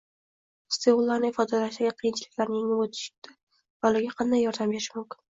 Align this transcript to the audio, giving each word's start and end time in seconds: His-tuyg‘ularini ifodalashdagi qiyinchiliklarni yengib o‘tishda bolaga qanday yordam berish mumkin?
His-tuyg‘ularini 0.75 1.27
ifodalashdagi 1.33 1.91
qiyinchiliklarni 1.99 2.61
yengib 2.61 2.81
o‘tishda 2.85 3.35
bolaga 3.87 4.15
qanday 4.23 4.43
yordam 4.45 4.73
berish 4.73 4.89
mumkin? 4.97 5.23